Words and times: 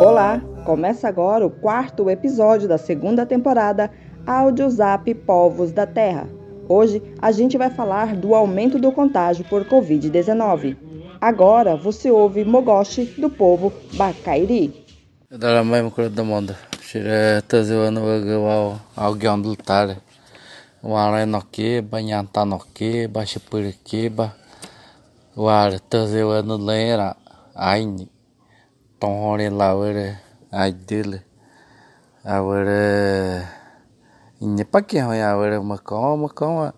Olá, 0.00 0.40
começa 0.64 1.06
agora 1.06 1.44
o 1.44 1.50
quarto 1.50 2.08
episódio 2.08 2.66
da 2.66 2.78
segunda 2.78 3.26
temporada 3.26 3.90
Áudio 4.26 4.70
Zap 4.70 5.12
Povos 5.16 5.70
da 5.70 5.86
Terra. 5.86 6.26
Hoje 6.66 7.02
a 7.20 7.30
gente 7.30 7.58
vai 7.58 7.68
falar 7.68 8.16
do 8.16 8.34
aumento 8.34 8.78
do 8.78 8.90
contágio 8.90 9.44
por 9.44 9.66
Covid-19. 9.66 10.78
Agora 11.20 11.76
você 11.76 12.10
ouve 12.10 12.42
Mogoshi 12.42 13.04
do 13.18 13.28
povo 13.28 13.70
Bacairi. 13.92 14.72
Wara 20.82 21.26
noke 21.26 21.82
ba 21.82 22.00
nyanta 22.00 22.42
noke 22.46 23.06
ba 23.06 23.26
shipurike 23.26 24.08
ba 24.08 24.22
war 24.22 24.39
tazeu 25.34 26.42
no 26.42 26.56
lera 26.58 27.14
aini 27.54 28.08
tonhore 29.00 29.48
lawere 29.50 30.18
aidele 30.52 31.22
awere 32.24 33.46
inne 34.40 34.64
pake 34.64 35.00
hoya 35.00 35.30
awere 35.30 35.60
makoma 35.62 36.16
makoma 36.26 36.72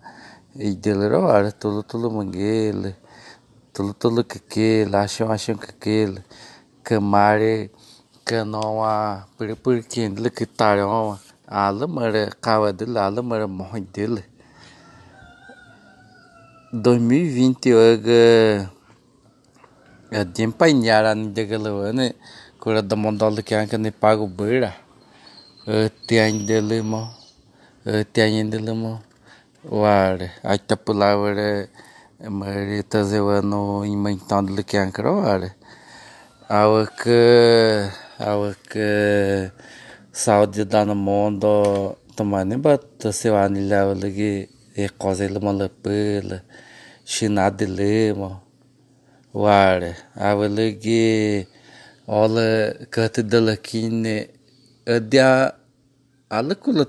idele 0.55 1.09
ro 1.09 1.27
ar 1.27 1.51
tulu 1.51 1.81
tulu 1.83 2.09
mangele 2.11 2.95
tulu 3.73 3.93
tulu 3.93 4.23
kekele 4.23 4.95
achon 4.97 5.31
achon 5.31 5.57
kekele 5.57 6.21
kamare 6.83 7.71
kanoa 8.23 9.25
puripurikindle 9.35 10.29
kitarioma 10.29 11.17
alamara 11.49 12.29
kawadile 12.39 12.99
alamara 13.01 13.47
mohidile 13.47 14.23
2020 16.73 17.69
aga 17.69 18.65
adim 20.09 20.49
painhara 20.49 21.13
nidegalawane 21.13 22.17
kura 22.57 22.81
da 22.81 22.95
mondol 22.97 23.45
que 23.45 23.53
anca 23.53 23.77
ne 23.77 23.91
pago 23.91 24.25
beira. 24.25 24.73
Te 26.07 26.17
ainda 26.17 26.57
lemo 26.61 27.13
te 28.11 28.21
ainda 28.25 28.57
lemo 28.57 29.05
war 29.69 30.17
aita 30.41 30.75
pulavare 30.75 31.69
mari 32.25 32.81
tazewano 32.89 33.85
imantando 33.85 34.65
que 34.65 34.77
anca 34.81 35.05
war 35.05 35.53
awak 36.49 37.05
awak 38.17 38.73
saúde 40.11 40.65
da 40.65 40.85
no 40.85 40.95
mundo 40.95 41.97
tomani 42.17 42.57
bat 42.57 42.81
se 43.13 43.29
wani 43.29 43.61
level 43.61 44.01
lagi 44.73 44.85
e 44.85 44.89
cosa 44.89 45.25
ele 45.25 45.39
mala 45.39 45.69
pela 45.69 46.43
chinade 47.05 47.65
lema 47.65 48.41
ware 49.33 49.95
awalagi 50.15 51.47
ola 52.07 52.73
kate 52.89 53.23
dalakine 53.23 54.29
adia 54.87 55.53
kula 56.61 56.85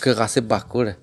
kagase 0.00 0.40
bakure 0.40 0.96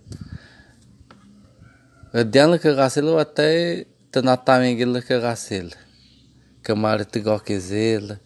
adia 2.13 2.47
la 2.47 2.57
kagase 2.57 3.01
lo 3.01 3.17
até 3.19 3.85
tanatame 4.11 4.75
gila 4.75 5.01
kagase 5.01 5.71
kamar 6.63 7.05
tigokezela 7.05 8.19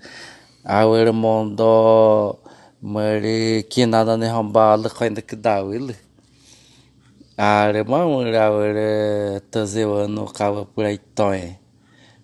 awere 0.65 1.11
mondo 1.11 2.39
mari 2.81 3.63
kinada 3.69 4.17
ne 4.17 4.27
hamba 4.27 4.73
ala 4.73 4.89
kainda 4.89 5.21
kidawile 5.21 5.95
are 7.37 7.83
mamure 7.83 8.37
awere 8.37 9.39
tazewano 9.49 10.25
kawa 10.31 10.65
por 10.65 10.85
aí 10.85 10.99
toy 11.15 11.57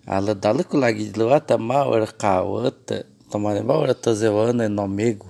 ala 0.06 0.34
dala 0.34 0.62
kulagi 0.62 1.10
lata 1.16 1.58
mawere 1.58 2.06
kawata 2.06 3.04
tomare 3.30 3.62
mawere 3.62 3.94
tazewano 3.94 4.68
no 4.68 4.82
amigo 4.82 5.26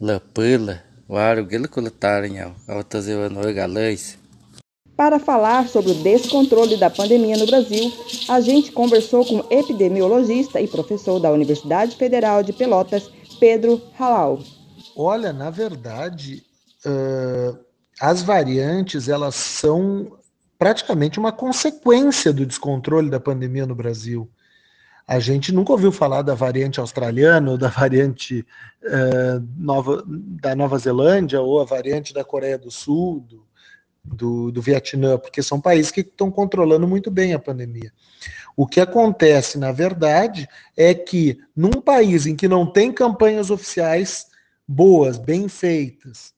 la 0.00 0.20
pula 0.20 0.82
waro 1.08 1.42
gele 1.44 1.66
kulatarinha 1.66 2.54
ao 2.68 2.82
tazewano 2.84 3.42
galais 3.52 4.16
Para 4.96 5.18
falar 5.18 5.68
sobre 5.68 5.90
o 5.90 5.94
descontrole 5.94 6.78
da 6.78 6.88
pandemia 6.88 7.36
no 7.36 7.44
Brasil, 7.44 7.92
a 8.30 8.40
gente 8.40 8.72
conversou 8.72 9.26
com 9.26 9.40
o 9.40 9.46
epidemiologista 9.50 10.58
e 10.58 10.66
professor 10.66 11.20
da 11.20 11.30
Universidade 11.30 11.94
Federal 11.96 12.42
de 12.42 12.54
Pelotas, 12.54 13.10
Pedro 13.38 13.78
Halal. 13.98 14.38
Olha, 14.96 15.34
na 15.34 15.50
verdade, 15.50 16.42
uh, 16.86 17.65
as 18.00 18.22
variantes 18.22 19.08
elas 19.08 19.34
são 19.34 20.18
praticamente 20.58 21.18
uma 21.18 21.32
consequência 21.32 22.32
do 22.32 22.46
descontrole 22.46 23.10
da 23.10 23.20
pandemia 23.20 23.66
no 23.66 23.74
Brasil. 23.74 24.30
A 25.06 25.20
gente 25.20 25.52
nunca 25.52 25.72
ouviu 25.72 25.92
falar 25.92 26.22
da 26.22 26.34
variante 26.34 26.80
australiana 26.80 27.52
ou 27.52 27.58
da 27.58 27.68
variante 27.68 28.44
uh, 28.82 29.46
nova, 29.56 30.02
da 30.06 30.54
Nova 30.56 30.78
Zelândia 30.78 31.40
ou 31.40 31.60
a 31.60 31.64
variante 31.64 32.12
da 32.12 32.24
Coreia 32.24 32.58
do 32.58 32.70
Sul, 32.70 33.20
do, 33.20 33.46
do, 34.02 34.50
do 34.50 34.62
Vietnã, 34.62 35.16
porque 35.16 35.42
são 35.42 35.60
países 35.60 35.92
que 35.92 36.00
estão 36.00 36.30
controlando 36.30 36.88
muito 36.88 37.10
bem 37.10 37.34
a 37.34 37.38
pandemia. 37.38 37.92
O 38.56 38.66
que 38.66 38.80
acontece, 38.80 39.58
na 39.58 39.70
verdade, 39.70 40.48
é 40.76 40.94
que 40.94 41.38
num 41.54 41.80
país 41.80 42.26
em 42.26 42.34
que 42.34 42.48
não 42.48 42.66
tem 42.66 42.90
campanhas 42.90 43.50
oficiais 43.50 44.26
boas, 44.66 45.18
bem 45.18 45.46
feitas, 45.46 46.34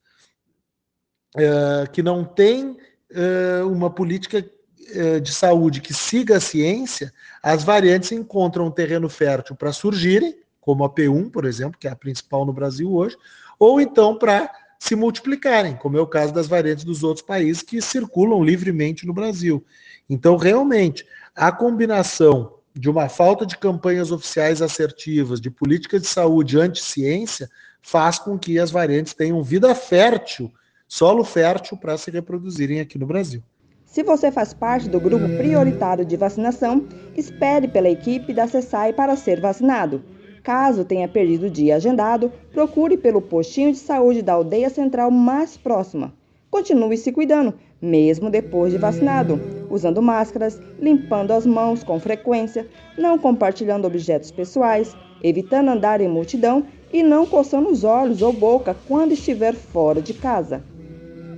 uh, 1.36 1.90
que 1.92 2.02
não 2.02 2.24
tem 2.24 2.70
uh, 2.70 3.68
uma 3.70 3.90
política 3.90 4.38
uh, 4.38 5.20
de 5.20 5.32
saúde 5.32 5.80
que 5.80 5.92
siga 5.92 6.36
a 6.36 6.40
ciência, 6.40 7.12
as 7.42 7.62
variantes 7.62 8.12
encontram 8.12 8.66
um 8.66 8.70
terreno 8.70 9.08
fértil 9.08 9.56
para 9.56 9.72
surgirem, 9.72 10.36
como 10.60 10.84
a 10.84 10.90
P1, 10.90 11.30
por 11.30 11.44
exemplo, 11.44 11.78
que 11.78 11.88
é 11.88 11.90
a 11.90 11.96
principal 11.96 12.44
no 12.44 12.52
Brasil 12.52 12.92
hoje, 12.92 13.16
ou 13.58 13.80
então 13.80 14.16
para 14.16 14.50
se 14.78 14.94
multiplicarem, 14.94 15.74
como 15.76 15.98
é 15.98 16.00
o 16.00 16.06
caso 16.06 16.32
das 16.32 16.46
variantes 16.46 16.84
dos 16.84 17.02
outros 17.02 17.26
países 17.26 17.62
que 17.62 17.82
circulam 17.82 18.44
livremente 18.44 19.06
no 19.06 19.12
Brasil. 19.12 19.64
Então, 20.08 20.36
realmente, 20.36 21.04
a 21.34 21.50
combinação 21.50 22.54
de 22.74 22.88
uma 22.88 23.08
falta 23.08 23.44
de 23.44 23.58
campanhas 23.58 24.12
oficiais 24.12 24.62
assertivas, 24.62 25.40
de 25.40 25.50
política 25.50 25.98
de 25.98 26.06
saúde 26.06 26.58
anti-ciência, 26.58 27.50
faz 27.82 28.18
com 28.18 28.38
que 28.38 28.58
as 28.58 28.70
variantes 28.70 29.14
tenham 29.14 29.42
vida 29.42 29.74
fértil, 29.74 30.52
solo 30.88 31.22
fértil 31.22 31.76
para 31.76 31.98
se 31.98 32.10
reproduzirem 32.10 32.80
aqui 32.80 32.98
no 32.98 33.06
Brasil. 33.06 33.42
Se 33.84 34.02
você 34.02 34.32
faz 34.32 34.52
parte 34.52 34.88
do 34.88 34.98
grupo 34.98 35.28
prioritário 35.36 36.04
de 36.04 36.16
vacinação, 36.16 36.86
espere 37.16 37.68
pela 37.68 37.88
equipe 37.88 38.32
da 38.32 38.46
CESAI 38.46 38.92
para 38.92 39.16
ser 39.16 39.40
vacinado. 39.40 40.02
Caso 40.42 40.84
tenha 40.84 41.06
perdido 41.06 41.46
o 41.46 41.50
dia 41.50 41.76
agendado, 41.76 42.32
procure 42.52 42.96
pelo 42.96 43.20
postinho 43.20 43.72
de 43.72 43.78
saúde 43.78 44.22
da 44.22 44.32
aldeia 44.32 44.70
central 44.70 45.10
mais 45.10 45.56
próxima. 45.56 46.12
Continue 46.50 46.96
se 46.96 47.12
cuidando, 47.12 47.54
mesmo 47.80 48.30
depois 48.30 48.72
de 48.72 48.78
vacinado, 48.78 49.40
usando 49.70 50.00
máscaras, 50.00 50.60
limpando 50.80 51.32
as 51.32 51.44
mãos 51.44 51.84
com 51.84 52.00
frequência, 52.00 52.66
não 52.96 53.18
compartilhando 53.18 53.86
objetos 53.86 54.30
pessoais, 54.30 54.96
evitando 55.22 55.68
andar 55.70 56.00
em 56.00 56.08
multidão 56.08 56.64
e 56.92 57.02
não 57.02 57.26
coçando 57.26 57.68
os 57.68 57.84
olhos 57.84 58.22
ou 58.22 58.32
boca 58.32 58.74
quando 58.86 59.12
estiver 59.12 59.54
fora 59.54 60.00
de 60.00 60.14
casa. 60.14 60.62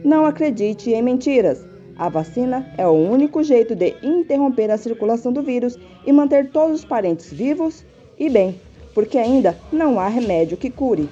Não 0.04 0.24
acredite 0.24 0.90
em 0.90 1.02
mentiras. 1.02 1.62
A 1.96 2.08
vacina 2.08 2.66
é 2.78 2.86
o 2.86 2.92
único 2.92 3.42
jeito 3.42 3.74
de 3.74 3.94
interromper 4.02 4.70
a 4.70 4.78
circulação 4.78 5.30
do 5.30 5.42
vírus 5.42 5.78
e 6.06 6.12
manter 6.12 6.48
todos 6.48 6.80
os 6.80 6.84
parentes 6.84 7.30
vivos 7.30 7.84
e 8.18 8.30
bem, 8.30 8.58
porque 8.94 9.18
ainda 9.18 9.54
não 9.70 10.00
há 10.00 10.08
remédio 10.08 10.56
que 10.56 10.70
cure. 10.70 11.06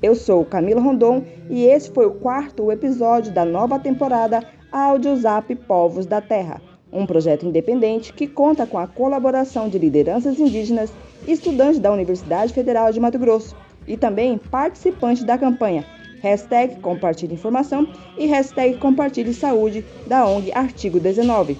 Eu 0.00 0.14
sou 0.14 0.44
Camila 0.44 0.80
Rondon 0.80 1.24
e 1.50 1.64
esse 1.64 1.90
foi 1.90 2.06
o 2.06 2.12
quarto 2.12 2.70
episódio 2.70 3.32
da 3.32 3.44
nova 3.44 3.78
temporada 3.78 4.44
Áudio 4.70 5.16
Zap 5.16 5.52
Povos 5.56 6.06
da 6.06 6.20
Terra, 6.20 6.62
um 6.92 7.04
projeto 7.04 7.44
independente 7.44 8.12
que 8.12 8.28
conta 8.28 8.64
com 8.64 8.78
a 8.78 8.86
colaboração 8.86 9.68
de 9.68 9.78
lideranças 9.78 10.38
indígenas, 10.38 10.92
estudantes 11.26 11.80
da 11.80 11.90
Universidade 11.92 12.52
Federal 12.52 12.92
de 12.92 13.00
Mato 13.00 13.18
Grosso 13.18 13.56
e 13.88 13.96
também 13.96 14.38
participantes 14.38 15.24
da 15.24 15.36
campanha 15.36 15.84
hashtag 16.22 16.80
Compartilhe 16.80 17.34
Informação 17.34 17.86
e 18.16 18.26
hashtag 18.26 18.78
Compartilhe 18.78 19.34
Saúde 19.34 19.84
da 20.06 20.24
ONG 20.26 20.52
Artigo 20.54 21.00
19. 21.00 21.58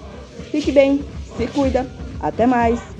Fique 0.49 0.71
bem, 0.71 1.05
se 1.21 1.47
cuida, 1.47 1.85
até 2.19 2.47
mais! 2.47 2.92